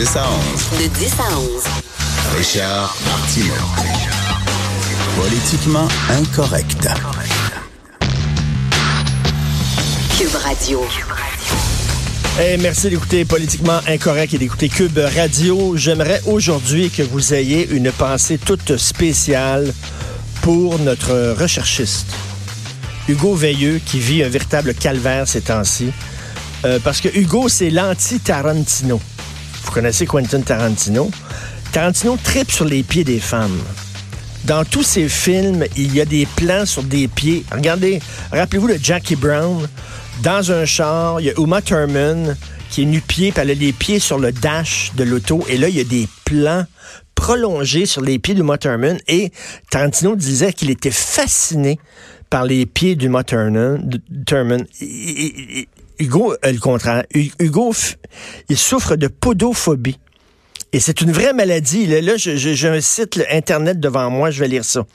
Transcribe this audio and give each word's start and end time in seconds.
10 0.00 0.16
à 0.16 0.24
11. 0.30 0.82
De 0.82 0.98
10 0.98 1.12
à 1.20 1.38
11. 1.38 1.62
Richard 2.38 2.96
Martineau. 3.04 3.52
Politiquement 5.14 5.88
incorrect. 6.08 6.88
Cube 10.18 10.34
Radio. 10.42 10.82
Eh, 12.40 12.56
merci 12.56 12.88
d'écouter 12.88 13.26
Politiquement 13.26 13.80
Incorrect 13.86 14.32
et 14.32 14.38
d'écouter 14.38 14.70
Cube 14.70 14.98
Radio. 15.14 15.76
J'aimerais 15.76 16.22
aujourd'hui 16.24 16.88
que 16.88 17.02
vous 17.02 17.34
ayez 17.34 17.68
une 17.68 17.92
pensée 17.92 18.38
toute 18.38 18.78
spéciale 18.78 19.70
pour 20.40 20.78
notre 20.78 21.34
recherchiste, 21.38 22.06
Hugo 23.06 23.34
Veilleux, 23.34 23.82
qui 23.84 24.00
vit 24.00 24.22
un 24.22 24.30
véritable 24.30 24.72
calvaire 24.72 25.28
ces 25.28 25.42
temps-ci. 25.42 25.92
Euh, 26.64 26.78
parce 26.82 27.02
que 27.02 27.08
Hugo, 27.14 27.50
c'est 27.50 27.68
l'anti-Tarantino. 27.68 28.98
Vous 29.64 29.70
connaissez 29.72 30.06
Quentin 30.06 30.40
Tarantino? 30.40 31.10
Tarantino 31.72 32.16
tripe 32.22 32.50
sur 32.50 32.64
les 32.64 32.82
pieds 32.82 33.04
des 33.04 33.20
femmes. 33.20 33.60
Dans 34.44 34.64
tous 34.64 34.82
ses 34.82 35.08
films, 35.08 35.64
il 35.76 35.94
y 35.94 36.00
a 36.00 36.04
des 36.04 36.26
plans 36.36 36.66
sur 36.66 36.82
des 36.82 37.08
pieds. 37.08 37.44
Regardez, 37.52 38.00
rappelez-vous 38.32 38.68
de 38.68 38.78
Jackie 38.82 39.16
Brown. 39.16 39.68
Dans 40.22 40.50
un 40.50 40.64
char, 40.64 41.20
il 41.20 41.26
y 41.26 41.30
a 41.30 41.34
Uma 41.38 41.62
Thurman 41.62 42.36
qui 42.70 42.82
est 42.82 42.86
nu-pied, 42.86 43.32
puis 43.32 43.42
elle 43.42 43.50
a 43.50 43.54
les 43.54 43.72
pieds 43.72 43.98
sur 43.98 44.18
le 44.18 44.32
dash 44.32 44.92
de 44.96 45.04
l'auto. 45.04 45.44
Et 45.48 45.56
là, 45.56 45.68
il 45.68 45.76
y 45.76 45.80
a 45.80 45.84
des 45.84 46.08
plans 46.24 46.64
prolongés 47.14 47.86
sur 47.86 48.00
les 48.00 48.18
pieds 48.18 48.34
d'Uma 48.34 48.58
Thurman. 48.58 48.98
Et 49.08 49.30
Tarantino 49.70 50.16
disait 50.16 50.52
qu'il 50.52 50.70
était 50.70 50.90
fasciné 50.90 51.78
par 52.30 52.44
les 52.44 52.64
pieds 52.64 52.96
d'Uma 52.96 53.24
Thurman. 53.24 53.86
Hugo, 56.00 56.32
euh, 56.32 56.52
le 56.52 56.58
contraire. 56.58 57.04
Hugo, 57.14 57.74
il 58.48 58.56
souffre 58.56 58.96
de 58.96 59.06
podophobie. 59.06 59.98
Et 60.72 60.80
c'est 60.80 61.00
une 61.00 61.12
vraie 61.12 61.32
maladie. 61.32 61.86
Là, 61.86 62.16
j'ai 62.16 62.68
un 62.68 62.80
site 62.80 63.20
Internet 63.30 63.78
devant 63.78 64.08
moi, 64.10 64.30
je 64.30 64.40
vais 64.40 64.48
lire 64.48 64.64
ça. 64.64 64.86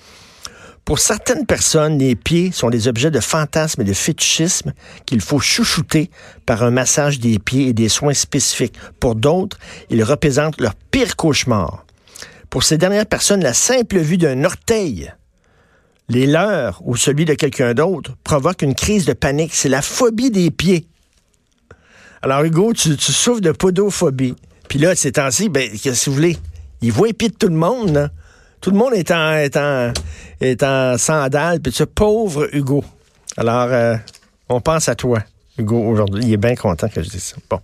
Pour 0.84 1.00
certaines 1.00 1.46
personnes, 1.46 1.98
les 1.98 2.16
pieds 2.16 2.52
sont 2.52 2.70
des 2.70 2.88
objets 2.88 3.12
de 3.12 3.20
fantasme 3.20 3.82
et 3.82 3.86
de 3.86 3.94
fétichisme 3.94 4.74
qu'il 5.06 5.20
faut 5.20 5.40
chouchouter 5.40 6.12
par 6.46 6.64
un 6.64 6.72
massage 6.72 7.20
des 7.20 7.40
pieds 7.40 7.70
et 7.70 7.74
des 7.74 7.90
soins 7.90 8.14
spécifiques. 8.14 8.76
Pour 9.00 9.16
d'autres, 9.16 9.58
ils 9.90 10.04
représentent 10.04 10.62
leur 10.62 10.76
pire 10.76 11.16
cauchemar. 11.16 11.86
Pour 12.50 12.64
ces 12.64 12.78
dernières 12.78 13.08
personnes, 13.08 13.42
la 13.42 13.54
simple 13.54 13.98
vue 13.98 14.18
d'un 14.18 14.44
orteil, 14.44 15.12
les 16.08 16.28
leurs 16.28 16.82
ou 16.86 16.96
celui 16.96 17.26
de 17.26 17.34
quelqu'un 17.34 17.74
d'autre, 17.74 18.16
provoque 18.24 18.62
une 18.62 18.76
crise 18.76 19.06
de 19.06 19.14
panique. 19.14 19.56
C'est 19.56 19.70
la 19.70 19.82
phobie 19.82 20.32
des 20.32 20.52
pieds. 20.52 20.88
Alors, 22.26 22.44
Hugo, 22.44 22.74
tu, 22.74 22.98
souffres 22.98 23.40
de 23.40 23.52
podophobie. 23.52 24.34
Puis 24.68 24.80
là, 24.80 24.96
ces 24.96 25.12
temps-ci, 25.12 25.48
ben, 25.48 25.70
que 25.70 26.06
vous 26.10 26.16
voulez? 26.16 26.38
Il 26.82 26.92
voit 26.92 27.06
les 27.06 27.14
pieds 27.14 27.30
de 27.30 27.36
tout 27.36 27.50
le 27.50 27.54
monde, 27.54 28.10
Tout 28.62 28.72
le 28.72 28.78
monde 28.78 28.96
est 28.96 29.12
en, 29.12 29.34
est 29.34 29.56
en, 29.56 29.94
est 30.42 30.64
en 30.64 30.98
sandales, 30.98 31.60
puis 31.60 31.72
ce 31.72 31.84
pauvre 31.84 32.50
Hugo. 32.52 32.84
Alors, 33.38 33.68
euh, 33.70 33.96
on 34.50 34.60
pense 34.60 34.90
à 34.90 34.96
toi, 34.96 35.20
Hugo, 35.60 35.80
aujourd'hui. 35.80 36.24
Il 36.26 36.34
est 36.34 36.38
bien 36.38 36.56
content 36.56 36.90
que 36.90 37.04
je 37.04 37.10
dise 37.10 37.22
ça. 37.22 37.36
Bon. 37.48 37.60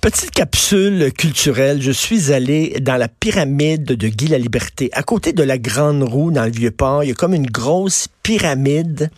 Petite 0.00 0.32
capsule 0.32 1.12
culturelle, 1.12 1.80
je 1.80 1.92
suis 1.92 2.32
allé 2.32 2.80
dans 2.80 2.96
la 2.96 3.06
pyramide 3.06 3.84
de 3.84 4.08
Guy 4.08 4.26
la 4.26 4.38
Liberté. 4.38 4.90
À 4.92 5.04
côté 5.04 5.32
de 5.32 5.44
la 5.44 5.58
Grande 5.58 6.02
Roue, 6.02 6.32
dans 6.32 6.46
le 6.46 6.50
Vieux-Port, 6.50 7.04
il 7.04 7.10
y 7.10 7.12
a 7.12 7.14
comme 7.14 7.32
une 7.32 7.46
grosse 7.46 8.08
pyramide. 8.24 9.08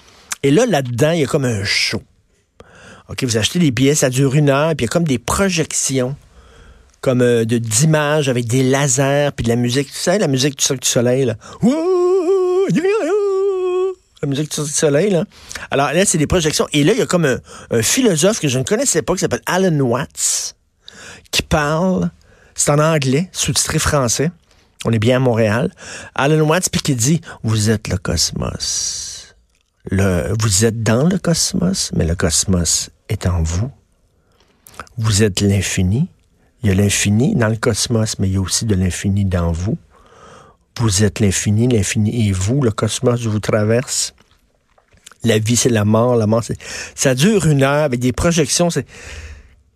Et 0.42 0.50
là, 0.50 0.66
là-dedans, 0.66 1.12
il 1.12 1.20
y 1.20 1.24
a 1.24 1.26
comme 1.26 1.46
un 1.46 1.64
show. 1.64 2.02
OK, 3.08 3.24
vous 3.24 3.36
achetez 3.38 3.58
des 3.58 3.70
billets, 3.70 3.94
ça 3.94 4.10
dure 4.10 4.34
une 4.34 4.50
heure, 4.50 4.74
puis 4.76 4.84
il 4.84 4.88
y 4.88 4.90
a 4.90 4.92
comme 4.92 5.04
des 5.04 5.18
projections 5.18 6.14
comme 7.00 7.22
euh, 7.22 7.44
d'images 7.44 8.28
avec 8.28 8.46
des 8.46 8.62
lasers 8.62 9.30
puis 9.34 9.44
de 9.44 9.48
la 9.48 9.56
musique. 9.56 9.88
Tu 9.88 9.98
sais, 9.98 10.18
la 10.18 10.28
musique 10.28 10.58
du 10.58 10.64
Cirque 10.64 10.82
du 10.82 10.88
Soleil, 10.88 11.24
là. 11.24 11.34
La 14.20 14.28
musique 14.28 14.50
du 14.50 14.54
Cirque 14.54 14.66
du 14.66 14.72
Soleil, 14.72 15.10
là. 15.10 15.24
Alors 15.70 15.92
là, 15.92 16.04
c'est 16.04 16.18
des 16.18 16.26
projections. 16.26 16.66
Et 16.72 16.84
là, 16.84 16.92
il 16.92 16.98
y 16.98 17.02
a 17.02 17.06
comme 17.06 17.24
un, 17.24 17.82
philosophe 17.82 18.40
que 18.40 18.48
je 18.48 18.58
ne 18.58 18.64
connaissais 18.64 19.02
pas 19.02 19.14
qui 19.14 19.20
s'appelle 19.20 19.42
Alan 19.46 19.78
Watts 19.80 20.56
qui 21.30 21.42
parle. 21.42 22.10
C'est 22.54 22.70
en 22.72 22.80
anglais, 22.80 23.28
sous-titré 23.32 23.78
français. 23.78 24.32
On 24.84 24.92
est 24.92 24.98
bien 24.98 25.16
à 25.16 25.20
Montréal. 25.20 25.72
Alan 26.14 26.40
Watts, 26.40 26.68
puis 26.70 26.80
qui 26.80 26.94
dit 26.96 27.20
Vous 27.44 27.70
êtes 27.70 27.88
le 27.88 27.96
cosmos. 27.96 29.36
Le, 29.90 30.34
vous 30.40 30.64
êtes 30.64 30.82
dans 30.82 31.08
le 31.08 31.18
cosmos, 31.18 31.92
mais 31.94 32.04
le 32.04 32.14
cosmos 32.14 32.90
est 33.08 33.26
en 33.26 33.42
vous. 33.42 33.70
Vous 34.96 35.22
êtes 35.22 35.40
l'infini. 35.40 36.08
Il 36.62 36.68
y 36.68 36.72
a 36.72 36.74
l'infini 36.74 37.34
dans 37.34 37.48
le 37.48 37.56
cosmos, 37.56 38.18
mais 38.18 38.28
il 38.28 38.34
y 38.34 38.36
a 38.36 38.40
aussi 38.40 38.64
de 38.64 38.74
l'infini 38.74 39.24
dans 39.24 39.52
vous. 39.52 39.78
Vous 40.80 41.04
êtes 41.04 41.20
l'infini, 41.20 41.68
l'infini 41.68 42.28
est 42.28 42.32
vous, 42.32 42.62
le 42.62 42.70
cosmos 42.70 43.24
vous 43.26 43.40
traverse. 43.40 44.14
La 45.24 45.38
vie, 45.38 45.56
c'est 45.56 45.68
la 45.68 45.84
mort, 45.84 46.16
la 46.16 46.26
mort, 46.26 46.44
c'est... 46.44 46.56
Ça 46.94 47.14
dure 47.14 47.46
une 47.46 47.62
heure 47.62 47.84
avec 47.84 47.98
des 48.00 48.12
projections. 48.12 48.70
C'est... 48.70 48.86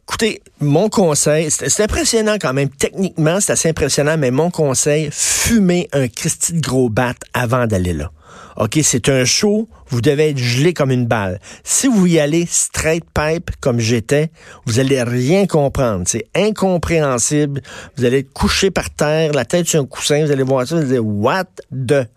Écoutez, 0.09 0.43
mon 0.60 0.88
conseil, 0.88 1.50
c'est 1.50 1.82
impressionnant 1.82 2.37
quand 2.41 2.53
même. 2.53 2.69
Techniquement, 2.69 3.41
c'est 3.41 3.53
assez 3.53 3.69
impressionnant, 3.69 4.16
mais 4.16 4.31
mon 4.31 4.50
conseil, 4.50 5.09
fumez 5.10 5.88
un 5.93 6.06
Christy 6.06 6.53
de 6.54 6.60
gros 6.60 6.88
bat 6.88 7.14
avant 7.32 7.66
d'aller 7.66 7.93
là. 7.93 8.12
OK, 8.57 8.79
c'est 8.83 9.09
un 9.09 9.25
show, 9.25 9.69
vous 9.89 10.01
devez 10.01 10.31
être 10.31 10.39
gelé 10.39 10.75
comme 10.75 10.91
une 10.91 11.07
balle. 11.07 11.41
Si 11.65 11.87
vous 11.87 12.07
y 12.07 12.19
allez 12.19 12.47
straight 12.47 13.05
pipe 13.15 13.51
comme 13.61 13.79
j'étais, 13.79 14.31
vous 14.67 14.79
allez 14.79 15.03
rien 15.03 15.47
comprendre. 15.47 16.05
C'est 16.07 16.27
incompréhensible. 16.35 17.62
Vous 17.97 18.05
allez 18.05 18.19
être 18.19 18.33
couché 18.33 18.71
par 18.71 18.91
terre, 18.91 19.33
la 19.33 19.45
tête 19.45 19.67
sur 19.67 19.81
un 19.81 19.87
coussin, 19.87 20.25
vous 20.25 20.31
allez 20.31 20.43
voir 20.43 20.67
ça, 20.67 20.77
vous 20.77 20.83
allez 20.83 20.93
dire 20.93 21.07
what 21.07 21.45
the? 21.73 22.09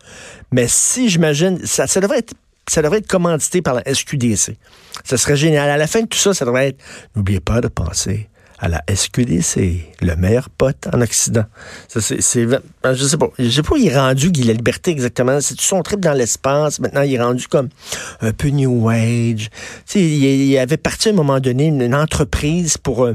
Mais 0.52 0.66
si 0.68 1.08
j'imagine, 1.08 1.58
ça, 1.64 1.86
devrait 2.00 2.18
être 2.18 2.34
ça 2.68 2.82
devrait 2.82 2.98
être 2.98 3.06
commandité 3.06 3.62
par 3.62 3.74
la 3.74 3.82
SQDC. 3.94 4.56
Ça 5.04 5.16
serait 5.16 5.36
génial. 5.36 5.70
À 5.70 5.76
la 5.76 5.86
fin 5.86 6.00
de 6.00 6.06
tout 6.06 6.18
ça, 6.18 6.34
ça 6.34 6.44
devrait 6.44 6.68
être, 6.68 6.78
n'oubliez 7.14 7.40
pas 7.40 7.60
de 7.60 7.68
penser 7.68 8.28
à 8.58 8.68
la 8.68 8.82
SQDC, 8.92 9.92
le 10.00 10.16
meilleur 10.16 10.48
pote 10.48 10.88
en 10.92 11.00
Occident. 11.02 11.44
Ça, 11.88 12.00
c'est, 12.00 12.22
c'est, 12.22 12.46
je 12.84 13.04
sais 13.04 13.16
pas, 13.18 13.28
je 13.38 13.50
sais 13.50 13.62
pas 13.62 13.74
où 13.74 13.76
il 13.76 13.88
est 13.88 13.98
rendu, 13.98 14.30
Guy 14.30 14.44
La 14.44 14.54
Liberté, 14.54 14.90
exactement. 14.90 15.40
C'est 15.40 15.60
son 15.60 15.82
trip 15.82 16.00
dans 16.00 16.14
l'espace. 16.14 16.80
Maintenant, 16.80 17.02
il 17.02 17.14
est 17.14 17.22
rendu 17.22 17.48
comme 17.48 17.68
un 18.20 18.32
peu 18.32 18.48
New 18.48 18.88
Age. 18.88 19.50
Tu 19.86 19.92
sais, 19.92 20.00
il, 20.00 20.58
avait 20.58 20.78
parti 20.78 21.08
à 21.08 21.12
un 21.12 21.14
moment 21.14 21.40
donné 21.40 21.66
une, 21.66 21.94
entreprise 21.94 22.76
pour 22.78 23.04
euh, 23.04 23.14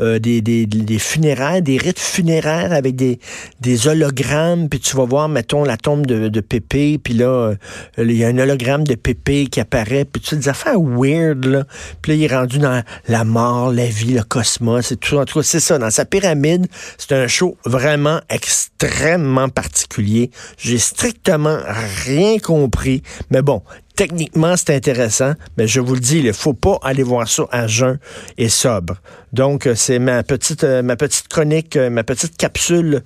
euh, 0.00 0.18
des, 0.18 0.40
des, 0.40 0.66
des, 0.66 0.98
funéraires, 0.98 1.62
des 1.62 1.76
rites 1.76 1.98
funéraires 1.98 2.72
avec 2.72 2.96
des, 2.96 3.18
des 3.60 3.86
hologrammes, 3.88 4.68
puis 4.68 4.80
tu 4.80 4.96
vas 4.96 5.04
voir, 5.04 5.28
mettons, 5.28 5.64
la 5.64 5.76
tombe 5.76 6.06
de, 6.06 6.28
de 6.28 6.40
Pépé, 6.40 6.98
puis 6.98 7.14
là, 7.14 7.26
euh, 7.26 7.54
il 7.98 8.16
y 8.16 8.24
a 8.24 8.28
un 8.28 8.38
hologramme 8.38 8.84
de 8.84 8.94
Pépé 8.94 9.46
qui 9.46 9.60
apparaît, 9.60 10.04
puis 10.04 10.20
tu 10.20 10.30
sais, 10.30 10.36
des 10.36 10.48
affaires 10.48 10.80
weird, 10.80 11.44
là. 11.44 11.64
Puis 12.02 12.12
là, 12.12 12.16
il 12.16 12.24
est 12.24 12.34
rendu 12.34 12.58
dans 12.58 12.82
la 13.08 13.24
mort, 13.24 13.72
la 13.72 13.86
vie, 13.86 14.14
le 14.14 14.22
cosmos, 14.22 14.79
c'est 14.82 14.96
tout. 14.96 15.16
En 15.16 15.24
tout 15.24 15.42
c'est 15.42 15.60
ça. 15.60 15.78
Dans 15.78 15.90
sa 15.90 16.04
pyramide, 16.04 16.66
c'est 16.98 17.12
un 17.12 17.26
show 17.26 17.56
vraiment 17.64 18.20
extrêmement 18.28 19.48
particulier. 19.48 20.30
J'ai 20.58 20.78
strictement 20.78 21.58
rien 22.04 22.38
compris, 22.38 23.02
mais 23.30 23.42
bon, 23.42 23.62
Techniquement, 24.00 24.56
c'est 24.56 24.74
intéressant, 24.74 25.34
mais 25.58 25.68
je 25.68 25.78
vous 25.78 25.92
le 25.92 26.00
dis, 26.00 26.20
il 26.20 26.24
ne 26.24 26.32
faut 26.32 26.54
pas 26.54 26.78
aller 26.82 27.02
voir 27.02 27.28
ça 27.28 27.42
à 27.50 27.66
jeun 27.66 27.98
et 28.38 28.48
sobre. 28.48 28.94
Donc, 29.34 29.66
euh, 29.66 29.74
c'est 29.74 29.98
ma 29.98 30.22
petite, 30.22 30.64
euh, 30.64 30.80
ma 30.80 30.96
petite 30.96 31.28
chronique, 31.28 31.76
euh, 31.76 31.90
ma 31.90 32.02
petite 32.02 32.34
capsule 32.38 33.02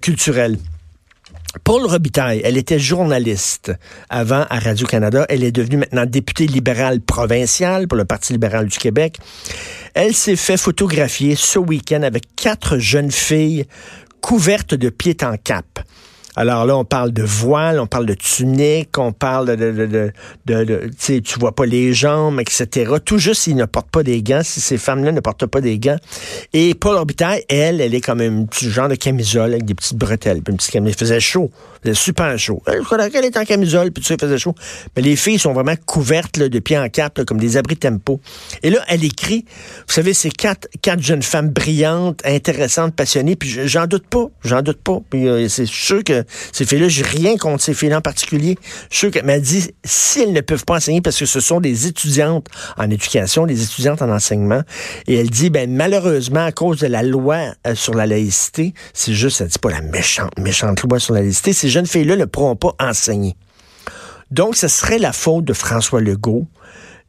culturelle. 0.00 0.56
Paul 1.64 1.86
Robitaille, 1.86 2.40
elle 2.44 2.56
était 2.56 2.78
journaliste 2.78 3.72
avant 4.08 4.44
à 4.50 4.58
Radio-Canada. 4.58 5.26
Elle 5.28 5.42
est 5.42 5.52
devenue 5.52 5.78
maintenant 5.78 6.06
députée 6.06 6.46
libérale 6.46 7.00
provinciale 7.00 7.88
pour 7.88 7.96
le 7.96 8.04
Parti 8.04 8.32
libéral 8.32 8.66
du 8.66 8.78
Québec. 8.78 9.18
Elle 9.94 10.14
s'est 10.14 10.36
fait 10.36 10.56
photographier 10.56 11.34
ce 11.34 11.58
week-end 11.58 12.02
avec 12.02 12.24
quatre 12.36 12.78
jeunes 12.78 13.10
filles 13.10 13.66
couvertes 14.20 14.74
de 14.74 14.90
pied 14.90 15.16
en 15.22 15.36
cap. 15.36 15.80
Alors 16.36 16.66
là, 16.66 16.76
on 16.76 16.84
parle 16.84 17.12
de 17.12 17.22
voile, 17.22 17.80
on 17.80 17.86
parle 17.86 18.04
de 18.04 18.12
tunique, 18.12 18.98
on 18.98 19.12
parle 19.12 19.56
de, 19.56 19.72
de, 19.72 20.12
de, 20.46 20.90
tu 20.98 21.22
tu 21.22 21.38
vois 21.38 21.52
pas 21.52 21.64
les 21.64 21.94
jambes, 21.94 22.38
etc. 22.40 22.92
Tout 23.02 23.16
juste 23.16 23.42
s'ils 23.42 23.56
ne 23.56 23.64
portent 23.64 23.90
pas 23.90 24.02
des 24.02 24.22
gants, 24.22 24.42
si 24.44 24.60
ces 24.60 24.76
femmes-là 24.76 25.12
ne 25.12 25.20
portent 25.20 25.46
pas 25.46 25.62
des 25.62 25.78
gants. 25.78 25.96
Et 26.52 26.74
Paul 26.74 26.96
Orbitaille, 26.96 27.42
elle, 27.48 27.80
elle 27.80 27.94
est 27.94 28.02
comme 28.02 28.20
un 28.20 28.44
petit 28.44 28.70
genre 28.70 28.88
de 28.88 28.96
camisole 28.96 29.52
avec 29.52 29.64
des 29.64 29.74
petites 29.74 29.96
bretelles, 29.96 30.42
puis 30.42 30.52
une 30.52 30.58
petite 30.58 30.72
camisole. 30.72 30.94
Il 30.94 30.98
faisait 30.98 31.20
chaud. 31.20 31.50
Il 31.84 31.90
faisait 31.90 31.94
super 31.94 32.38
chaud. 32.38 32.62
Elle, 32.66 33.24
était 33.24 33.38
en 33.38 33.44
camisole, 33.44 33.90
puis 33.90 34.02
tout 34.02 34.08
ça, 34.08 34.14
il 34.14 34.20
faisait 34.20 34.38
chaud. 34.38 34.54
Mais 34.94 35.02
les 35.02 35.16
filles 35.16 35.38
sont 35.38 35.54
vraiment 35.54 35.74
couvertes 35.86 36.38
de 36.38 36.58
pied 36.58 36.76
en 36.76 36.82
là, 36.82 37.10
comme 37.26 37.38
des 37.38 37.56
abris 37.56 37.76
tempo. 37.78 38.20
Et 38.62 38.70
là, 38.70 38.80
elle 38.88 39.04
écrit, 39.04 39.46
vous 39.86 39.92
savez, 39.92 40.12
c'est 40.12 40.30
quatre, 40.30 40.68
quatre 40.82 41.02
jeunes 41.02 41.22
femmes 41.22 41.48
brillantes, 41.48 42.20
intéressantes, 42.26 42.94
passionnées, 42.94 43.36
puis 43.36 43.56
j'en 43.66 43.86
doute 43.86 44.06
pas, 44.06 44.26
j'en 44.44 44.60
doute 44.60 44.82
pas. 44.82 44.98
Puis 45.08 45.28
euh, 45.28 45.48
c'est 45.48 45.66
sûr 45.66 46.04
que 46.04 46.25
ces 46.52 46.64
filles-là, 46.64 46.88
j'ai 46.88 47.02
rien 47.02 47.36
contre 47.36 47.62
ces 47.62 47.74
filles-là 47.74 47.98
en 47.98 48.02
particulier. 48.02 48.58
Je 48.90 48.96
suis 48.96 49.10
qu'elle 49.10 49.24
m'a 49.24 49.38
dit, 49.38 49.70
si 49.84 50.22
elles 50.22 50.32
ne 50.32 50.40
peuvent 50.40 50.64
pas 50.64 50.76
enseigner, 50.76 51.00
parce 51.00 51.18
que 51.18 51.26
ce 51.26 51.40
sont 51.40 51.60
des 51.60 51.86
étudiantes 51.86 52.46
en 52.76 52.90
éducation, 52.90 53.46
des 53.46 53.62
étudiantes 53.62 54.02
en 54.02 54.10
enseignement, 54.10 54.62
et 55.06 55.16
elle 55.16 55.30
dit, 55.30 55.50
ben 55.50 55.70
malheureusement, 55.70 56.44
à 56.44 56.52
cause 56.52 56.78
de 56.78 56.86
la 56.86 57.02
loi 57.02 57.54
euh, 57.66 57.74
sur 57.74 57.94
la 57.94 58.06
laïcité, 58.06 58.74
c'est 58.92 59.12
juste, 59.12 59.40
elle 59.40 59.48
dit 59.48 59.58
pas 59.58 59.70
la 59.70 59.82
méchante, 59.82 60.38
méchante 60.38 60.82
loi 60.82 60.98
sur 60.98 61.14
la 61.14 61.22
laïcité, 61.22 61.52
ces 61.52 61.68
jeunes 61.68 61.86
filles-là 61.86 62.16
ne 62.16 62.24
pourront 62.24 62.56
pas 62.56 62.74
enseigner. 62.80 63.36
Donc, 64.30 64.56
ce 64.56 64.68
serait 64.68 64.98
la 64.98 65.12
faute 65.12 65.44
de 65.44 65.52
François 65.52 66.00
Legault, 66.00 66.46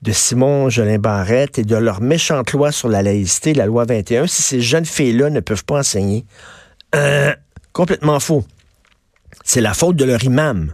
de 0.01 0.11
Simon 0.11 0.69
Jolin 0.69 0.99
Barrette 0.99 1.57
et 1.57 1.63
de 1.63 1.75
leur 1.75 2.01
méchante 2.01 2.51
loi 2.53 2.71
sur 2.71 2.87
la 2.87 3.01
laïcité, 3.01 3.53
la 3.53 3.65
loi 3.65 3.85
21, 3.85 4.27
si 4.27 4.41
ces 4.41 4.61
jeunes 4.61 4.85
filles-là 4.85 5.29
ne 5.29 5.39
peuvent 5.39 5.65
pas 5.65 5.79
enseigner. 5.79 6.25
Euh, 6.95 7.33
complètement 7.73 8.19
faux. 8.19 8.43
C'est 9.43 9.61
la 9.61 9.73
faute 9.73 9.95
de 9.95 10.05
leur 10.05 10.23
imam. 10.23 10.73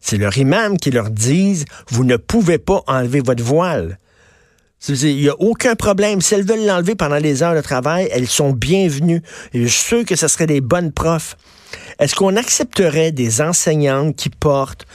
C'est 0.00 0.18
leur 0.18 0.36
imam 0.38 0.76
qui 0.76 0.90
leur 0.90 1.10
dit 1.10 1.64
vous 1.88 2.04
ne 2.04 2.16
pouvez 2.16 2.58
pas 2.58 2.82
enlever 2.86 3.20
votre 3.20 3.42
voile. 3.42 3.98
Il 4.88 5.16
n'y 5.16 5.28
a 5.28 5.40
aucun 5.40 5.74
problème. 5.74 6.20
Si 6.20 6.34
elles 6.34 6.44
veulent 6.44 6.64
l'enlever 6.64 6.94
pendant 6.94 7.16
les 7.16 7.42
heures 7.42 7.54
de 7.54 7.60
travail, 7.60 8.08
elles 8.12 8.28
sont 8.28 8.52
bienvenues. 8.52 9.22
Je 9.52 9.66
suis 9.66 9.84
sûr 9.84 10.04
que 10.04 10.14
ce 10.16 10.28
seraient 10.28 10.46
des 10.46 10.60
bonnes 10.60 10.92
profs. 10.92 11.36
Est-ce 11.98 12.14
qu'on 12.14 12.36
accepterait 12.36 13.10
des 13.10 13.40
enseignantes 13.40 14.14
qui 14.14 14.28
portent 14.28 14.86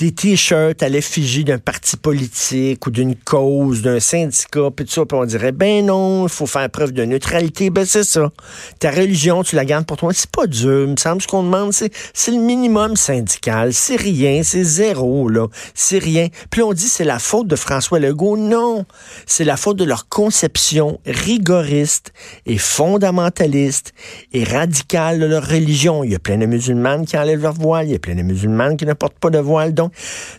des 0.00 0.12
t-shirts 0.12 0.82
à 0.82 0.88
l'effigie 0.88 1.44
d'un 1.44 1.58
parti 1.58 1.98
politique 1.98 2.86
ou 2.86 2.90
d'une 2.90 3.14
cause, 3.14 3.82
d'un 3.82 4.00
syndicat, 4.00 4.70
puis 4.74 4.86
tout 4.86 4.92
ça, 4.92 5.04
puis 5.04 5.18
on 5.18 5.26
dirait, 5.26 5.52
ben 5.52 5.84
non, 5.84 6.26
il 6.26 6.30
faut 6.30 6.46
faire 6.46 6.70
preuve 6.70 6.92
de 6.92 7.04
neutralité. 7.04 7.68
Ben 7.68 7.84
c'est 7.84 8.04
ça. 8.04 8.30
Ta 8.78 8.90
religion, 8.90 9.42
tu 9.42 9.56
la 9.56 9.66
gardes 9.66 9.84
pour 9.84 9.98
toi. 9.98 10.12
C'est 10.14 10.30
pas 10.30 10.46
dur. 10.46 10.84
Il 10.86 10.92
me 10.92 10.96
semble 10.96 11.20
ce 11.20 11.26
qu'on 11.26 11.42
demande, 11.42 11.74
c'est, 11.74 11.92
c'est 12.14 12.30
le 12.30 12.38
minimum 12.38 12.96
syndical. 12.96 13.74
C'est 13.74 13.96
rien, 13.96 14.42
c'est 14.42 14.64
zéro, 14.64 15.28
là. 15.28 15.48
C'est 15.74 15.98
rien. 15.98 16.28
Puis 16.50 16.62
on 16.62 16.72
dit, 16.72 16.88
c'est 16.88 17.04
la 17.04 17.18
faute 17.18 17.46
de 17.46 17.56
François 17.56 17.98
Legault. 17.98 18.38
Non. 18.38 18.86
C'est 19.26 19.44
la 19.44 19.58
faute 19.58 19.76
de 19.76 19.84
leur 19.84 20.08
conception 20.08 20.98
rigoriste 21.04 22.14
et 22.46 22.56
fondamentaliste 22.56 23.92
et 24.32 24.44
radicale 24.44 25.20
de 25.20 25.26
leur 25.26 25.46
religion. 25.46 26.04
Il 26.04 26.12
y 26.12 26.14
a 26.14 26.18
plein 26.18 26.38
de 26.38 26.46
musulmanes 26.46 27.04
qui 27.04 27.18
enlèvent 27.18 27.42
leur 27.42 27.52
voile. 27.52 27.88
Il 27.88 27.92
y 27.92 27.96
a 27.96 27.98
plein 27.98 28.14
de 28.14 28.22
musulmanes 28.22 28.78
qui 28.78 28.86
ne 28.86 28.94
portent 28.94 29.18
pas 29.18 29.28
de 29.28 29.38
voile. 29.38 29.74
Donc, 29.74 29.89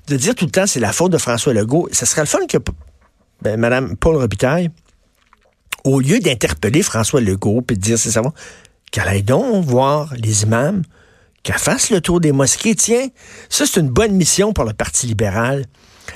de 0.07 0.17
dire 0.17 0.35
tout 0.35 0.45
le 0.45 0.51
temps 0.51 0.67
c'est 0.67 0.79
la 0.79 0.93
faute 0.93 1.11
de 1.11 1.17
François 1.17 1.53
Legault, 1.53 1.89
ce 1.91 2.05
serait 2.05 2.21
le 2.21 2.27
fun 2.27 2.45
que 2.47 2.57
ben, 3.41 3.59
Mme 3.59 3.95
Paul 3.97 4.17
Robitaille, 4.17 4.69
au 5.83 5.99
lieu 5.99 6.19
d'interpeller 6.19 6.83
François 6.83 7.21
Legault 7.21 7.63
et 7.69 7.75
de 7.75 7.79
dire 7.79 7.97
c'est 7.97 8.11
ça, 8.11 8.21
qu'elle 8.91 9.07
aille 9.07 9.23
donc 9.23 9.65
voir 9.65 10.13
les 10.15 10.43
imams, 10.43 10.83
qu'elle 11.43 11.57
fasse 11.57 11.89
le 11.89 12.01
tour 12.01 12.19
des 12.19 12.31
mosquées. 12.31 12.75
Tiens, 12.75 13.07
ça 13.49 13.65
c'est 13.65 13.79
une 13.79 13.89
bonne 13.89 14.13
mission 14.13 14.53
pour 14.53 14.65
le 14.65 14.73
Parti 14.73 15.07
libéral. 15.07 15.65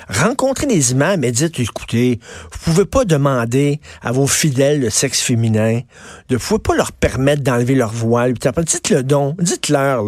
Rencontrer 0.10 0.66
les 0.68 0.92
imams 0.92 1.24
et 1.24 1.32
dites, 1.32 1.60
écoutez, 1.60 2.20
vous 2.52 2.60
pouvez 2.64 2.86
pas 2.86 3.06
demander 3.06 3.80
à 4.02 4.12
vos 4.12 4.28
fidèles 4.28 4.82
de 4.82 4.90
sexe 4.90 5.22
féminin, 5.22 5.82
de, 6.28 6.36
vous 6.36 6.48
pouvez 6.48 6.60
pas 6.60 6.76
leur 6.76 6.92
permettre 6.92 7.44
d'enlever 7.44 7.76
leur 7.76 7.94
voile. 7.94 8.34
Dites-le 8.34 9.04
donc, 9.04 9.42
dites-leur. 9.42 10.04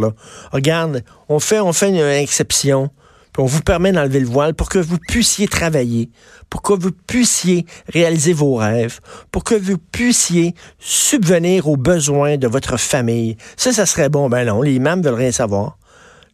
Regarde, 0.52 1.04
on 1.30 1.40
fait, 1.40 1.60
on 1.60 1.74
fait 1.74 1.90
une 1.90 1.98
exception 1.98 2.90
on 3.38 3.46
vous 3.46 3.62
permet 3.62 3.92
d'enlever 3.92 4.20
le 4.20 4.28
voile 4.28 4.54
pour 4.54 4.70
que 4.70 4.80
vous 4.80 4.98
puissiez 4.98 5.48
travailler, 5.48 6.10
pour 6.50 6.62
que 6.62 6.74
vous 6.74 6.92
puissiez 6.92 7.66
réaliser 7.94 8.34
vos 8.34 8.56
rêves, 8.56 9.00
pour 9.32 9.44
que 9.44 9.56
vous 9.56 9.78
puissiez 9.78 10.56
subvenir 10.80 11.68
aux 11.68 11.78
besoins 11.78 12.38
de 12.38 12.48
votre 12.48 12.78
famille. 12.78 13.38
Ça, 13.56 13.72
ça 13.72 13.86
serait 13.86 14.10
bon. 14.10 14.30
Ben 14.30 14.46
non, 14.46 14.62
les 14.62 14.74
imams 14.74 15.02
veulent 15.02 15.14
rien 15.14 15.32
savoir. 15.32 15.78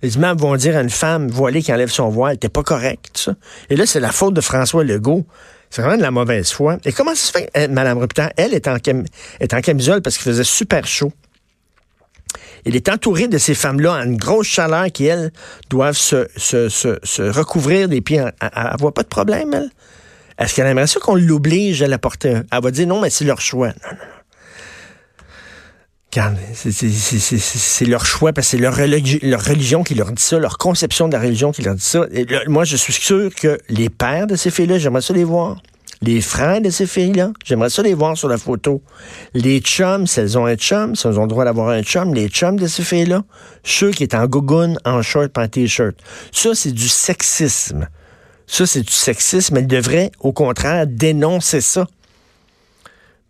Les 0.01 0.15
imams 0.15 0.37
vont 0.37 0.55
dire 0.55 0.75
à 0.75 0.81
une 0.81 0.89
femme 0.89 1.29
voilée 1.29 1.61
qui 1.61 1.71
enlève 1.71 1.89
son 1.89 2.09
voile, 2.09 2.37
t'es 2.37 2.49
pas 2.49 2.63
correct. 2.63 3.31
Et 3.69 3.75
là, 3.75 3.85
c'est 3.85 4.01
la 4.01 4.11
faute 4.11 4.33
de 4.33 4.41
François 4.41 4.83
Legault. 4.83 5.25
C'est 5.69 5.81
vraiment 5.81 5.97
de 5.97 6.03
la 6.03 6.11
mauvaise 6.11 6.51
foi. 6.51 6.77
Et 6.85 6.91
comment 6.91 7.15
ça 7.15 7.27
se 7.27 7.31
fait, 7.31 7.49
euh, 7.57 7.67
Madame 7.67 7.97
Rupert, 7.97 8.31
elle 8.37 8.53
est 8.53 8.67
en, 8.67 8.75
est 9.39 9.53
en 9.53 9.61
camisole 9.61 10.01
parce 10.01 10.17
qu'il 10.17 10.25
faisait 10.25 10.43
super 10.43 10.85
chaud. 10.85 11.11
Il 12.65 12.75
est 12.75 12.89
entouré 12.89 13.27
de 13.27 13.37
ces 13.37 13.55
femmes-là 13.55 13.93
en 13.93 14.03
une 14.03 14.17
grosse 14.17 14.47
chaleur 14.47 14.85
qui, 14.91 15.05
elles, 15.05 15.31
doivent 15.69 15.97
se, 15.97 17.29
recouvrir 17.29 17.89
des 17.89 18.01
pieds. 18.01 18.23
Elle 18.41 18.75
voit 18.79 18.93
pas 18.93 19.03
de 19.03 19.07
problème, 19.07 19.53
elle? 19.53 19.69
Est-ce 20.39 20.55
qu'elle 20.55 20.67
aimerait 20.67 20.87
ça 20.87 20.99
qu'on 20.99 21.15
l'oblige 21.15 21.83
à 21.83 21.87
la 21.87 21.99
porter? 21.99 22.41
Elle 22.51 22.61
va 22.61 22.71
dire 22.71 22.87
non, 22.87 23.01
mais 23.01 23.09
c'est 23.09 23.25
leur 23.25 23.39
choix. 23.39 23.67
Non, 23.67 23.93
non, 23.93 23.99
c'est 26.15 27.85
leur 27.85 28.05
choix 28.05 28.33
parce 28.33 28.47
que 28.47 28.51
c'est 28.51 28.61
leur, 28.61 28.75
leur, 28.77 29.43
religion 29.43 29.83
qui 29.83 29.95
leur 29.95 30.11
dit 30.11 30.21
ça, 30.21 30.37
leur 30.37 30.57
conception 30.57 31.07
de 31.07 31.13
la 31.13 31.19
religion 31.19 31.51
qui 31.51 31.61
leur 31.61 31.75
dit 31.75 31.83
ça. 31.83 32.05
Et 32.11 32.25
moi, 32.47 32.65
je 32.65 32.75
suis 32.75 32.93
sûr 32.93 33.33
que 33.33 33.57
les 33.69 33.89
pères 33.89 34.27
de 34.27 34.35
ces 34.35 34.51
filles-là, 34.51 34.77
j'aimerais 34.77 35.01
ça 35.01 35.13
les 35.13 35.23
voir. 35.23 35.61
Les 36.05 36.19
frères 36.19 36.59
de 36.59 36.69
ces 36.69 36.85
filles-là, 36.85 37.31
j'aimerais 37.45 37.69
ça 37.69 37.81
les 37.81 37.93
voir 37.93 38.17
sur 38.17 38.27
la 38.27 38.37
photo. 38.37 38.81
Les 39.33 39.61
chums, 39.61 40.05
si 40.05 40.19
elles 40.19 40.37
ont 40.37 40.45
un 40.45 40.55
chum, 40.55 40.97
si 40.97 41.07
elles 41.07 41.17
ont 41.17 41.21
le 41.21 41.29
droit 41.29 41.45
d'avoir 41.45 41.69
un 41.69 41.81
chum, 41.81 42.13
les 42.13 42.27
chums 42.27 42.59
de 42.59 42.67
ces 42.67 42.83
filles-là, 42.83 43.23
ceux 43.63 43.91
qui 43.91 44.03
est 44.03 44.13
en 44.13 44.27
gougoune, 44.27 44.77
en 44.83 45.01
short, 45.01 45.37
en 45.37 45.47
t-shirt. 45.47 45.95
Ça, 46.33 46.53
c'est 46.55 46.73
du 46.73 46.89
sexisme. 46.89 47.87
Ça, 48.47 48.65
c'est 48.65 48.81
du 48.81 48.91
sexisme. 48.91 49.55
Elles 49.55 49.67
devraient, 49.67 50.11
au 50.19 50.33
contraire, 50.33 50.87
dénoncer 50.87 51.61
ça. 51.61 51.87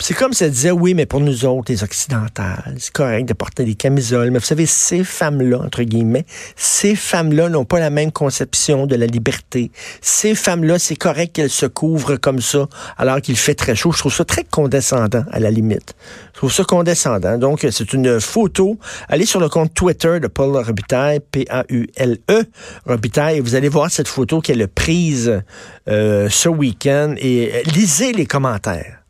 C'est 0.05 0.15
comme 0.15 0.33
ça 0.33 0.49
disait, 0.49 0.71
oui, 0.71 0.95
mais 0.95 1.05
pour 1.05 1.21
nous 1.21 1.45
autres, 1.45 1.71
les 1.71 1.81
occidentales, 1.81 2.75
c'est 2.77 2.91
correct 2.91 3.25
de 3.25 3.31
porter 3.31 3.63
des 3.63 3.75
camisoles. 3.75 4.31
Mais 4.31 4.39
vous 4.39 4.43
savez, 4.43 4.65
ces 4.65 5.01
femmes-là, 5.01 5.59
entre 5.59 5.83
guillemets, 5.83 6.25
ces 6.57 6.93
femmes-là 6.93 7.47
n'ont 7.47 7.63
pas 7.63 7.79
la 7.79 7.89
même 7.89 8.11
conception 8.11 8.85
de 8.85 8.97
la 8.97 9.05
liberté. 9.05 9.71
Ces 10.01 10.35
femmes-là, 10.35 10.77
c'est 10.77 10.97
correct 10.97 11.33
qu'elles 11.33 11.49
se 11.49 11.67
couvrent 11.67 12.17
comme 12.17 12.41
ça, 12.41 12.67
alors 12.97 13.21
qu'il 13.21 13.37
fait 13.37 13.55
très 13.55 13.75
chaud. 13.75 13.93
Je 13.93 13.99
trouve 13.99 14.13
ça 14.13 14.25
très 14.25 14.43
condescendant, 14.43 15.23
à 15.31 15.39
la 15.39 15.49
limite. 15.49 15.95
Je 16.33 16.39
trouve 16.39 16.51
ça 16.51 16.65
condescendant. 16.65 17.37
Donc, 17.37 17.65
c'est 17.71 17.93
une 17.93 18.19
photo. 18.19 18.77
Allez 19.07 19.25
sur 19.25 19.39
le 19.39 19.47
compte 19.47 19.73
Twitter 19.73 20.19
de 20.19 20.27
Paul 20.27 20.57
Robitaille, 20.57 21.21
P-A-U-L-E, 21.31 22.43
Robitaille, 22.85 23.37
et 23.37 23.39
vous 23.39 23.55
allez 23.55 23.69
voir 23.69 23.89
cette 23.89 24.09
photo 24.09 24.41
qu'elle 24.41 24.63
a 24.63 24.67
prise 24.67 25.41
euh, 25.87 26.27
ce 26.29 26.49
week-end, 26.49 27.15
et 27.17 27.63
lisez 27.73 28.11
les 28.11 28.25
commentaires 28.25 29.02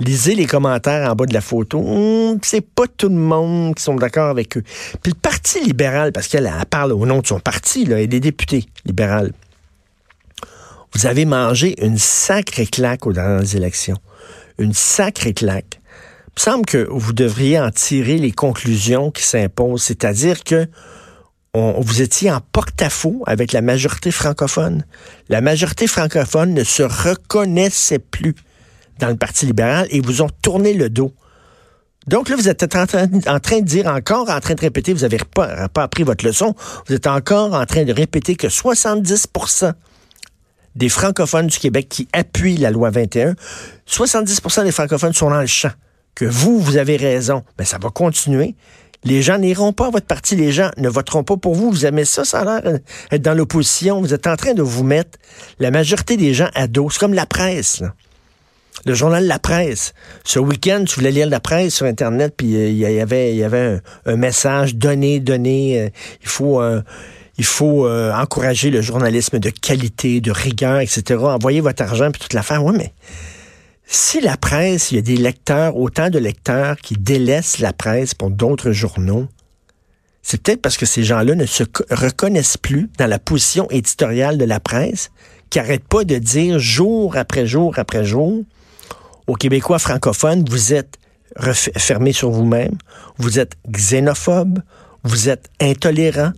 lisez 0.00 0.34
les 0.34 0.46
commentaires 0.46 1.10
en 1.10 1.14
bas 1.14 1.26
de 1.26 1.34
la 1.34 1.40
photo. 1.40 1.80
Hmm, 1.80 2.38
c'est 2.42 2.66
pas 2.66 2.86
tout 2.86 3.08
le 3.08 3.14
monde 3.14 3.74
qui 3.74 3.82
sont 3.82 3.94
d'accord 3.94 4.28
avec 4.28 4.56
eux. 4.56 4.62
Puis 5.02 5.12
le 5.12 5.18
Parti 5.18 5.60
libéral, 5.60 6.12
parce 6.12 6.28
qu'elle 6.28 6.50
parle 6.70 6.92
au 6.92 7.06
nom 7.06 7.20
de 7.20 7.26
son 7.26 7.40
parti, 7.40 7.84
là, 7.84 8.00
et 8.00 8.06
des 8.06 8.20
députés 8.20 8.66
libéraux. 8.84 9.28
Vous 10.94 11.06
avez 11.06 11.24
mangé 11.24 11.74
une 11.84 11.98
sacrée 11.98 12.66
claque 12.66 13.06
aux 13.06 13.12
dernières 13.12 13.56
élections. 13.56 13.98
Une 14.58 14.74
sacrée 14.74 15.34
claque. 15.34 15.80
Il 16.28 16.40
me 16.40 16.40
semble 16.40 16.66
que 16.66 16.86
vous 16.90 17.12
devriez 17.12 17.60
en 17.60 17.70
tirer 17.70 18.18
les 18.18 18.32
conclusions 18.32 19.10
qui 19.10 19.24
s'imposent, 19.24 19.82
c'est-à-dire 19.82 20.44
que 20.44 20.68
vous 21.54 22.02
étiez 22.02 22.32
en 22.32 22.40
porte-à-faux 22.52 23.22
avec 23.26 23.52
la 23.52 23.62
majorité 23.62 24.10
francophone. 24.10 24.84
La 25.28 25.40
majorité 25.40 25.86
francophone 25.86 26.52
ne 26.52 26.64
se 26.64 26.82
reconnaissait 26.82 28.00
plus 28.00 28.34
dans 28.98 29.08
le 29.08 29.16
Parti 29.16 29.46
libéral 29.46 29.86
et 29.90 30.00
vous 30.00 30.22
ont 30.22 30.30
tourné 30.42 30.74
le 30.74 30.90
dos. 30.90 31.12
Donc 32.06 32.28
là, 32.28 32.36
vous 32.36 32.48
êtes 32.48 32.62
en 32.62 32.86
train, 32.86 33.06
de 33.06 33.60
dire, 33.64 33.86
encore 33.86 34.28
en 34.28 34.40
train 34.40 34.54
de 34.54 34.60
répéter, 34.60 34.92
vous 34.92 35.00
n'avez 35.00 35.18
pas, 35.18 35.68
appris 35.76 36.02
votre 36.02 36.24
leçon, 36.24 36.54
vous 36.86 36.94
êtes 36.94 37.06
encore 37.06 37.54
en 37.54 37.64
train 37.64 37.84
de 37.84 37.92
répéter 37.92 38.36
que 38.36 38.46
70% 38.46 39.72
des 40.74 40.88
francophones 40.88 41.46
du 41.46 41.58
Québec 41.58 41.88
qui 41.88 42.08
appuient 42.12 42.58
la 42.58 42.70
loi 42.70 42.90
21, 42.90 43.34
70% 43.88 44.64
des 44.64 44.72
francophones 44.72 45.12
sont 45.12 45.30
dans 45.30 45.40
le 45.40 45.46
champ. 45.46 45.72
Que 46.14 46.24
vous, 46.24 46.60
vous 46.60 46.76
avez 46.76 46.96
raison. 46.96 47.42
Mais 47.58 47.64
ça 47.64 47.78
va 47.78 47.90
continuer. 47.90 48.54
Les 49.02 49.20
gens 49.20 49.38
n'iront 49.38 49.72
pas 49.72 49.88
à 49.88 49.90
votre 49.90 50.06
parti, 50.06 50.36
les 50.36 50.52
gens 50.52 50.70
ne 50.76 50.88
voteront 50.88 51.24
pas 51.24 51.36
pour 51.36 51.54
vous. 51.54 51.70
Vous 51.70 51.86
aimez 51.86 52.04
ça, 52.04 52.24
ça 52.24 52.40
a 52.40 52.44
l'air 52.44 52.78
d'être 53.10 53.22
dans 53.22 53.34
l'opposition. 53.34 54.00
Vous 54.00 54.14
êtes 54.14 54.26
en 54.26 54.36
train 54.36 54.54
de 54.54 54.62
vous 54.62 54.84
mettre 54.84 55.18
la 55.58 55.70
majorité 55.70 56.16
des 56.16 56.34
gens 56.34 56.48
à 56.54 56.66
dos. 56.68 56.88
C'est 56.90 57.00
comme 57.00 57.14
la 57.14 57.26
presse. 57.26 57.82
Le 58.86 58.94
journal 58.94 59.26
La 59.26 59.38
Presse. 59.38 59.94
Ce 60.24 60.38
week-end, 60.38 60.84
tu 60.86 60.96
voulais 60.96 61.10
lire 61.10 61.28
la 61.28 61.40
presse 61.40 61.74
sur 61.74 61.86
Internet, 61.86 62.34
puis 62.36 62.54
euh, 62.56 62.68
il 62.68 62.76
y 62.76 63.00
avait, 63.00 63.80
un, 64.06 64.16
message 64.16 64.76
donné, 64.76 65.20
donné. 65.20 65.80
Euh, 65.80 65.88
il 66.22 66.28
faut, 66.28 66.60
euh, 66.60 66.82
il 67.38 67.44
faut 67.44 67.88
encourager 67.88 68.70
le 68.70 68.80
journalisme 68.80 69.38
de 69.38 69.50
qualité, 69.50 70.20
de 70.20 70.30
rigueur, 70.30 70.80
etc. 70.80 71.20
Envoyez 71.20 71.60
votre 71.60 71.82
argent 71.82 72.10
puis 72.12 72.20
toute 72.20 72.32
l'affaire. 72.32 72.64
Oui, 72.64 72.74
mais 72.76 72.92
si 73.86 74.20
la 74.20 74.36
presse, 74.36 74.92
il 74.92 74.96
y 74.96 74.98
a 74.98 75.02
des 75.02 75.16
lecteurs, 75.16 75.76
autant 75.76 76.10
de 76.10 76.18
lecteurs 76.18 76.76
qui 76.76 76.94
délaissent 76.94 77.58
la 77.58 77.72
presse 77.72 78.14
pour 78.14 78.30
d'autres 78.30 78.70
journaux, 78.70 79.26
c'est 80.22 80.40
peut-être 80.40 80.62
parce 80.62 80.76
que 80.76 80.86
ces 80.86 81.02
gens-là 81.02 81.34
ne 81.34 81.44
se 81.44 81.64
reconnaissent 81.90 82.56
plus 82.56 82.88
dans 82.98 83.08
la 83.08 83.18
position 83.18 83.68
éditoriale 83.70 84.38
de 84.38 84.44
la 84.44 84.60
presse, 84.60 85.10
qui 85.50 85.58
n'arrête 85.58 85.86
pas 85.86 86.04
de 86.04 86.16
dire 86.16 86.58
jour 86.58 87.16
après 87.16 87.46
jour 87.46 87.74
après 87.78 88.04
jour 88.04 88.44
aux 89.26 89.34
Québécois 89.34 89.78
francophones, 89.78 90.44
vous 90.48 90.74
êtes 90.74 90.98
fermés 91.76 92.12
sur 92.12 92.30
vous-même, 92.30 92.76
vous 93.18 93.38
êtes 93.38 93.54
xénophobe, 93.70 94.60
vous 95.02 95.28
êtes 95.28 95.50
intolérant, 95.60 96.32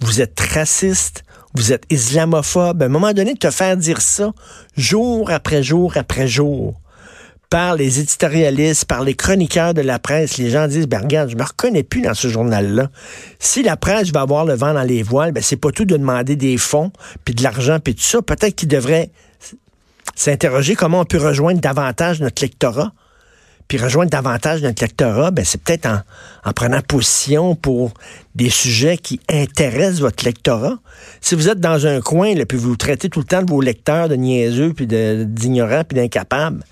vous 0.00 0.20
êtes 0.20 0.38
raciste, 0.40 1.22
vous 1.54 1.72
êtes 1.72 1.84
islamophobe. 1.90 2.82
À 2.82 2.86
un 2.86 2.88
moment 2.88 3.12
donné, 3.12 3.34
te 3.34 3.50
faire 3.50 3.76
dire 3.76 4.00
ça 4.00 4.32
jour 4.76 5.30
après 5.30 5.62
jour 5.62 5.96
après 5.96 6.26
jour 6.26 6.78
par 7.52 7.76
les 7.76 8.00
éditorialistes, 8.00 8.86
par 8.86 9.02
les 9.02 9.12
chroniqueurs 9.12 9.74
de 9.74 9.82
la 9.82 9.98
presse, 9.98 10.38
les 10.38 10.48
gens 10.48 10.66
disent, 10.66 10.88
ben 10.88 11.02
regarde, 11.02 11.28
je 11.28 11.36
me 11.36 11.42
reconnais 11.42 11.82
plus 11.82 12.00
dans 12.00 12.14
ce 12.14 12.28
journal-là. 12.28 12.88
Si 13.38 13.62
la 13.62 13.76
presse 13.76 14.10
va 14.10 14.22
avoir 14.22 14.46
le 14.46 14.54
vent 14.54 14.72
dans 14.72 14.82
les 14.82 15.02
voiles, 15.02 15.32
ben 15.32 15.42
c'est 15.42 15.56
pas 15.56 15.70
tout 15.70 15.84
de 15.84 15.98
demander 15.98 16.34
des 16.34 16.56
fonds, 16.56 16.92
puis 17.26 17.34
de 17.34 17.42
l'argent, 17.42 17.78
puis 17.78 17.94
tout 17.94 18.00
ça. 18.00 18.22
Peut-être 18.22 18.54
qu'ils 18.54 18.68
devraient 18.68 19.10
s'interroger 20.14 20.74
comment 20.74 21.00
on 21.00 21.04
peut 21.04 21.18
rejoindre 21.18 21.60
davantage 21.60 22.20
notre 22.20 22.42
lectorat 22.42 22.92
puis 23.72 23.78
rejoindre 23.78 24.10
davantage 24.10 24.60
notre 24.60 24.82
lectorat, 24.82 25.30
ben 25.30 25.46
c'est 25.46 25.62
peut-être 25.62 25.86
en, 25.86 26.52
prenant 26.52 26.82
position 26.82 27.54
pour 27.54 27.94
des 28.34 28.50
sujets 28.50 28.98
qui 28.98 29.18
intéressent 29.30 30.00
votre 30.00 30.26
lectorat. 30.26 30.78
Si 31.22 31.34
vous 31.34 31.48
êtes 31.48 31.58
dans 31.58 31.86
un 31.86 32.02
coin, 32.02 32.34
là, 32.34 32.44
puis 32.44 32.58
vous 32.58 32.76
traitez 32.76 33.08
tout 33.08 33.20
le 33.20 33.24
temps 33.24 33.42
de 33.42 33.50
vos 33.50 33.62
lecteurs 33.62 34.10
de 34.10 34.14
niaiseux, 34.14 34.74
puis 34.74 34.86
d'ignorants, 34.86 35.84
puis 35.84 35.96
d'incapables, 35.96 36.62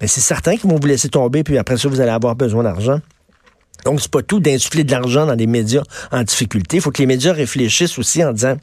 ben 0.00 0.08
c'est 0.08 0.20
certain 0.20 0.56
qu'ils 0.56 0.68
vont 0.68 0.80
vous 0.80 0.88
laisser 0.88 1.08
tomber, 1.08 1.44
puis 1.44 1.58
après 1.58 1.76
ça, 1.76 1.88
vous 1.88 2.00
allez 2.00 2.10
avoir 2.10 2.34
besoin 2.34 2.64
d'argent. 2.64 3.00
Donc, 3.84 4.00
c'est 4.00 4.10
pas 4.10 4.22
tout 4.22 4.40
d'insuffler 4.40 4.82
de 4.82 4.90
l'argent 4.90 5.26
dans 5.26 5.36
des 5.36 5.46
médias 5.46 5.84
en 6.10 6.24
difficulté. 6.24 6.78
Il 6.78 6.82
faut 6.82 6.90
que 6.90 7.00
les 7.00 7.06
médias 7.06 7.32
réfléchissent 7.32 8.00
aussi 8.00 8.24
en 8.24 8.32
disant, 8.32 8.56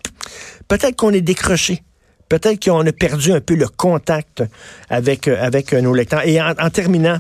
peut-être 0.68 0.98
qu'on 0.98 1.12
est 1.12 1.22
décroché 1.22 1.82
peut-être 2.30 2.64
qu'on 2.64 2.86
a 2.86 2.92
perdu 2.92 3.32
un 3.32 3.42
peu 3.42 3.56
le 3.56 3.68
contact 3.68 4.44
avec, 4.90 5.28
euh, 5.28 5.38
avec 5.40 5.74
nos 5.74 5.94
lecteurs. 5.94 6.26
Et 6.26 6.42
en 6.42 6.70
terminant, 6.70 7.20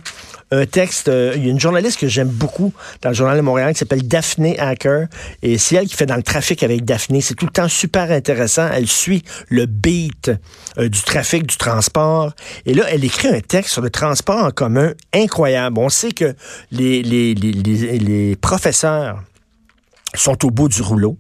un 0.51 0.65
texte. 0.65 1.09
Euh, 1.09 1.33
il 1.35 1.45
y 1.45 1.47
a 1.47 1.51
une 1.51 1.59
journaliste 1.59 1.99
que 1.99 2.07
j'aime 2.07 2.27
beaucoup 2.27 2.73
dans 3.01 3.09
le 3.09 3.15
Journal 3.15 3.37
de 3.37 3.41
Montréal 3.41 3.73
qui 3.73 3.79
s'appelle 3.79 4.07
Daphné 4.07 4.59
Hacker. 4.59 5.07
Et 5.41 5.57
c'est 5.57 5.75
elle 5.75 5.87
qui 5.87 5.95
fait 5.95 6.05
dans 6.05 6.15
le 6.15 6.23
trafic 6.23 6.63
avec 6.63 6.85
Daphné. 6.85 7.21
C'est 7.21 7.35
tout 7.35 7.45
le 7.45 7.51
temps 7.51 7.67
super 7.67 8.11
intéressant. 8.11 8.69
Elle 8.71 8.87
suit 8.87 9.23
le 9.49 9.65
beat 9.65 10.31
euh, 10.77 10.89
du 10.89 11.01
trafic, 11.01 11.47
du 11.47 11.57
transport. 11.57 12.33
Et 12.65 12.73
là, 12.73 12.85
elle 12.89 13.03
écrit 13.03 13.27
un 13.27 13.41
texte 13.41 13.73
sur 13.73 13.81
le 13.81 13.89
transport 13.89 14.43
en 14.43 14.51
commun 14.51 14.93
incroyable. 15.13 15.79
On 15.79 15.89
sait 15.89 16.11
que 16.11 16.35
les, 16.71 17.01
les, 17.01 17.33
les, 17.33 17.51
les 17.99 18.35
professeurs 18.35 19.21
sont 20.13 20.45
au 20.45 20.51
bout 20.51 20.69
du 20.69 20.81
rouleau 20.81 21.17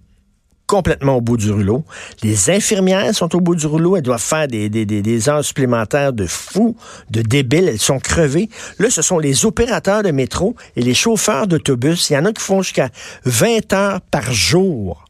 complètement 0.67 1.15
au 1.15 1.21
bout 1.21 1.37
du 1.37 1.51
rouleau. 1.51 1.85
Les 2.23 2.49
infirmières 2.49 3.13
sont 3.13 3.35
au 3.35 3.41
bout 3.41 3.55
du 3.55 3.67
rouleau. 3.67 3.95
Elles 3.95 4.03
doivent 4.03 4.21
faire 4.21 4.47
des, 4.47 5.29
heures 5.29 5.43
supplémentaires 5.43 6.13
de 6.13 6.25
fous, 6.25 6.75
de 7.09 7.21
débiles. 7.21 7.69
Elles 7.69 7.79
sont 7.79 7.99
crevées. 7.99 8.49
Là, 8.79 8.89
ce 8.89 9.01
sont 9.01 9.19
les 9.19 9.45
opérateurs 9.45 10.03
de 10.03 10.11
métro 10.11 10.55
et 10.75 10.81
les 10.81 10.93
chauffeurs 10.93 11.47
d'autobus. 11.47 12.09
Il 12.09 12.13
y 12.13 12.17
en 12.17 12.25
a 12.25 12.33
qui 12.33 12.41
font 12.41 12.61
jusqu'à 12.61 12.89
20 13.25 13.73
heures 13.73 14.01
par 14.01 14.31
jour 14.31 15.05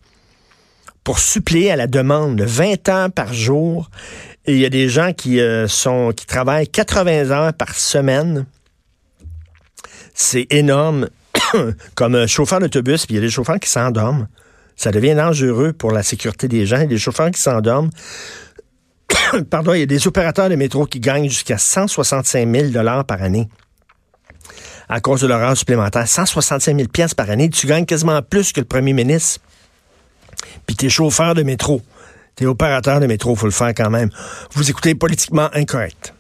pour 1.04 1.20
suppléer 1.20 1.72
à 1.72 1.76
la 1.76 1.88
demande. 1.88 2.42
20 2.42 2.90
heures 2.90 3.12
par 3.12 3.34
jour. 3.34 3.90
Et 4.46 4.54
il 4.54 4.60
y 4.60 4.66
a 4.66 4.70
des 4.70 4.90
gens 4.90 5.14
qui, 5.14 5.40
euh, 5.40 5.68
sont, 5.68 6.12
qui 6.16 6.26
travaillent 6.26 6.68
80 6.68 7.32
heures 7.32 7.54
par 7.54 7.76
semaine. 7.76 8.46
C'est 10.14 10.48
énorme. 10.52 11.10
Comme 11.96 12.28
chauffeur 12.28 12.60
d'autobus, 12.60 13.06
puis 13.06 13.16
il 13.16 13.18
y 13.18 13.20
a 13.20 13.22
des 13.22 13.30
chauffeurs 13.30 13.60
qui 13.60 13.70
s'endorment. 13.70 14.28
Ça 14.76 14.92
devient 14.92 15.16
dangereux 15.16 15.74
pour 15.74 15.92
la 15.92 16.04
sécurité 16.04 16.48
des 16.48 16.66
gens. 16.66 16.78
Il 16.78 16.82
y 16.82 16.86
a 16.86 16.88
des 16.88 16.98
chauffeurs 16.98 17.32
qui 17.32 17.42
s'endorment. 17.42 17.90
Pardon, 19.50 19.74
il 19.74 19.80
y 19.80 19.84
a 19.84 19.88
des 19.88 20.08
opérateurs 20.08 20.50
de 20.50 20.56
métro 20.56 20.86
qui 20.86 21.00
gagnent 21.00 21.30
jusqu'à 21.30 21.58
165 21.58 22.50
000 22.72 22.84
par 23.08 23.22
année 23.22 23.48
à 24.90 25.00
cause 25.00 25.22
de 25.22 25.28
l'horaire 25.28 25.58
supplémentaire. 25.58 26.08
165 26.08 26.78
000 26.78 26.88
par 27.16 27.30
année. 27.30 27.50
Tu 27.50 27.68
gagnes 27.68 27.86
quasiment 27.86 28.22
plus 28.22 28.52
que 28.52 28.60
le 28.60 28.66
premier 28.66 28.94
ministre. 28.94 29.42
Puis 30.66 30.76
tu 30.76 30.88
es 30.88 30.90
chauffeur 30.90 31.34
de 31.36 31.44
métro. 31.44 31.82
Tu 32.36 32.44
es 32.44 32.48
opérateur 32.48 33.00
de 33.00 33.08
métro, 33.08 33.36
faut 33.36 33.46
le 33.46 33.52
faire 33.52 33.74
quand 33.74 33.90
même. 33.90 34.10
Vous 34.52 34.70
écoutez 34.70 34.94
politiquement 34.94 35.50
incorrect. 35.54 36.15